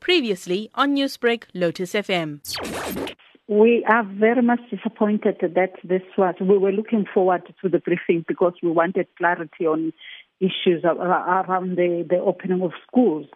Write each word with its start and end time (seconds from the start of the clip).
Previously 0.00 0.70
on 0.74 0.94
Newsbreak, 0.94 1.44
Lotus 1.54 1.92
FM. 1.94 2.40
We 3.48 3.84
are 3.88 4.04
very 4.04 4.42
much 4.42 4.60
disappointed 4.70 5.38
that 5.40 5.72
this 5.82 6.02
was. 6.16 6.34
We 6.40 6.56
were 6.56 6.72
looking 6.72 7.04
forward 7.12 7.42
to 7.62 7.68
the 7.68 7.78
briefing 7.78 8.24
because 8.28 8.54
we 8.62 8.70
wanted 8.70 9.08
clarity 9.18 9.66
on 9.66 9.92
issues 10.40 10.84
around 10.84 11.76
the, 11.76 12.06
the 12.08 12.18
opening 12.18 12.62
of 12.62 12.72
schools. 12.86 13.26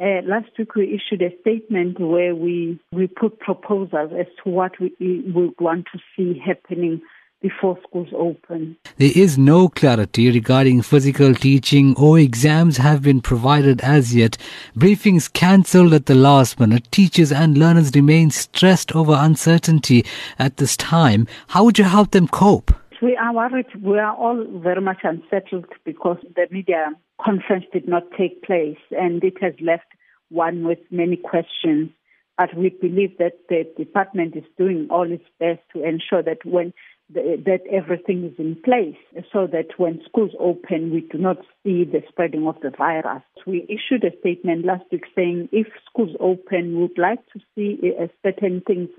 Uh, 0.00 0.22
last 0.24 0.50
week 0.58 0.74
we 0.74 0.98
issued 0.98 1.22
a 1.22 1.30
statement 1.40 2.00
where 2.00 2.34
we, 2.34 2.80
we 2.90 3.06
put 3.06 3.38
proposals 3.38 4.10
as 4.18 4.26
to 4.42 4.50
what 4.50 4.72
we, 4.80 4.92
we 4.98 5.20
would 5.30 5.54
want 5.60 5.86
to 5.92 5.98
see 6.16 6.40
happening 6.44 7.02
before 7.40 7.78
schools 7.88 8.08
open. 8.14 8.76
There 8.98 9.12
is 9.14 9.38
no 9.38 9.68
clarity 9.68 10.30
regarding 10.30 10.82
physical 10.82 11.34
teaching 11.34 11.94
or 11.96 12.18
exams 12.18 12.76
have 12.76 13.02
been 13.02 13.20
provided 13.20 13.80
as 13.80 14.14
yet. 14.14 14.36
Briefings 14.76 15.32
cancelled 15.32 15.94
at 15.94 16.06
the 16.06 16.14
last 16.14 16.60
minute. 16.60 16.90
Teachers 16.90 17.32
and 17.32 17.56
learners 17.56 17.92
remain 17.94 18.30
stressed 18.30 18.94
over 18.94 19.16
uncertainty 19.18 20.04
at 20.38 20.58
this 20.58 20.76
time. 20.76 21.26
How 21.48 21.64
would 21.64 21.78
you 21.78 21.84
help 21.84 22.10
them 22.10 22.28
cope? 22.28 22.74
We 23.02 23.16
are 23.16 23.32
worried. 23.32 23.66
We 23.82 23.98
are 23.98 24.14
all 24.14 24.44
very 24.58 24.82
much 24.82 24.98
unsettled 25.02 25.66
because 25.84 26.18
the 26.36 26.46
media 26.50 26.90
conference 27.24 27.64
did 27.72 27.88
not 27.88 28.02
take 28.16 28.42
place 28.42 28.78
and 28.90 29.24
it 29.24 29.42
has 29.42 29.54
left 29.60 29.86
one 30.28 30.66
with 30.66 30.78
many 30.90 31.16
questions. 31.16 31.90
But 32.36 32.56
we 32.56 32.70
believe 32.70 33.16
that 33.18 33.32
the 33.48 33.66
department 33.76 34.36
is 34.36 34.44
doing 34.58 34.88
all 34.90 35.10
its 35.10 35.24
best 35.38 35.60
to 35.72 35.82
ensure 35.82 36.22
that 36.22 36.44
when 36.44 36.72
that 37.12 37.60
everything 37.70 38.24
is 38.24 38.38
in 38.38 38.56
place 38.64 38.96
so 39.32 39.46
that 39.46 39.66
when 39.78 40.00
schools 40.04 40.30
open, 40.38 40.92
we 40.92 41.00
do 41.00 41.18
not 41.18 41.38
see 41.64 41.84
the 41.84 42.02
spreading 42.08 42.46
of 42.46 42.56
the 42.62 42.70
virus. 42.70 43.22
We 43.46 43.66
issued 43.68 44.04
a 44.04 44.16
statement 44.20 44.64
last 44.64 44.84
week 44.92 45.04
saying 45.14 45.48
if 45.52 45.66
schools 45.88 46.16
open, 46.20 46.76
we 46.76 46.82
would 46.82 46.98
like 46.98 47.24
to 47.32 47.40
see 47.54 47.92
certain 48.22 48.62
things 48.66 48.90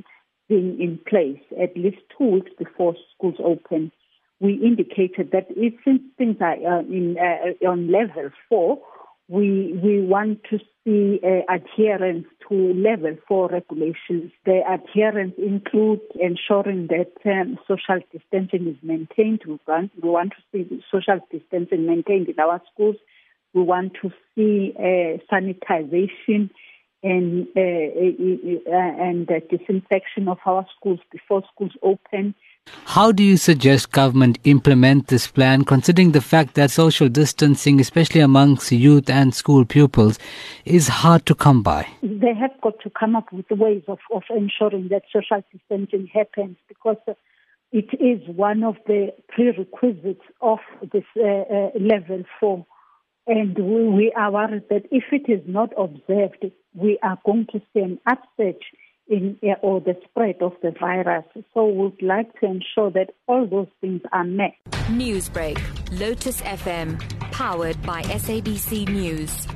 being 0.50 0.82
in 0.82 1.00
place 1.08 1.42
at 1.62 1.78
least 1.78 2.00
two 2.18 2.26
weeks 2.26 2.52
before 2.60 2.96
schools 3.16 3.36
open. 3.44 3.92
We 4.42 4.56
indicated 4.56 5.30
that 5.32 5.48
if 5.50 5.74
since 5.86 6.02
things 6.18 6.38
are 6.42 6.82
in, 6.82 7.16
uh, 7.18 7.66
on 7.66 7.92
level 7.92 8.32
four, 8.50 8.82
we 9.32 9.80
we 9.82 10.02
want 10.02 10.44
to 10.50 10.60
see 10.84 11.22
uh, 11.24 11.42
adherence 11.50 12.26
to 12.50 12.74
level 12.74 13.16
four 13.30 13.48
regulations. 13.48 14.30
The 14.46 14.60
adherence 14.70 15.36
includes 15.38 16.02
ensuring 16.16 16.88
that 16.88 17.14
um, 17.26 17.58
social 17.66 18.02
distancing 18.12 18.68
is 18.68 18.76
maintained. 18.84 19.44
We 19.48 19.58
want, 19.66 19.92
we 20.04 20.10
want 20.10 20.34
to 20.34 20.42
see 20.52 20.84
social 20.92 21.26
distancing 21.32 21.86
maintained 21.86 22.28
in 22.28 22.38
our 22.42 22.62
schools. 22.74 22.98
We 23.54 23.64
want 23.64 23.94
to 24.02 24.12
see 24.36 24.74
uh, 24.78 25.24
sanitization 25.32 26.50
and 27.02 27.48
uh, 27.56 27.62
uh, 27.62 28.76
uh 28.76 29.04
and 29.08 29.28
disinfection 29.50 30.28
of 30.28 30.40
our 30.46 30.66
schools 30.78 31.00
before 31.10 31.44
schools 31.54 31.72
open. 31.82 32.36
How 32.86 33.12
do 33.12 33.24
you 33.24 33.38
suggest 33.38 33.92
government 33.92 34.38
implement 34.44 35.08
this 35.08 35.26
plan, 35.26 35.64
considering 35.64 36.12
the 36.12 36.22
fact 36.22 36.56
that 36.56 36.72
social 36.72 37.08
distancing, 37.08 37.80
especially 37.80 38.22
amongst 38.22 38.72
youth 38.72 39.10
and 39.10 39.34
school 39.34 39.66
pupils, 39.66 40.20
is 40.66 40.88
hard 40.88 41.26
to 41.28 41.36
come 41.36 41.64
by? 41.64 41.88
They 42.04 42.34
have 42.34 42.52
got 42.62 42.80
to 42.82 42.90
come 42.90 43.16
up 43.16 43.32
with 43.32 43.50
ways 43.50 43.84
of, 43.88 44.00
of 44.14 44.24
ensuring 44.30 44.90
that 44.90 45.04
social 45.12 45.44
distancing 45.52 46.08
happens 46.14 46.58
because 46.68 46.98
it 47.72 47.88
is 48.00 48.28
one 48.36 48.64
of 48.64 48.76
the 48.86 49.14
prerequisites 49.30 50.26
of 50.42 50.60
this 50.92 51.06
uh, 51.18 51.24
uh, 51.24 51.70
level 51.80 52.24
four. 52.40 52.66
And 53.26 53.58
we, 53.58 53.88
we 53.88 54.14
are 54.18 54.32
worried 54.32 54.64
that 54.70 54.84
if 54.92 55.06
it 55.12 55.32
is 55.32 55.42
not 55.48 55.72
observed, 55.78 56.46
we 56.74 57.00
are 57.02 57.18
going 57.26 57.48
to 57.54 57.62
see 57.74 57.80
an 57.80 58.00
upsurge 58.06 58.66
in 59.12 59.38
or 59.62 59.82
the 59.82 59.96
spread 60.06 60.38
of 60.42 60.54
the 60.64 60.74
virus. 60.80 61.26
So 61.54 61.66
we'd 61.66 62.02
like 62.02 62.40
to 62.40 62.46
ensure 62.48 62.90
that 62.92 63.14
all 63.28 63.46
those 63.46 63.68
things 63.82 64.02
are 64.12 64.24
met. 64.24 64.54
Newsbreak, 64.90 65.60
Lotus 66.00 66.42
FM, 66.42 67.00
powered 67.32 67.82
by 67.84 68.02
SABC 68.04 68.88
News. 68.90 69.48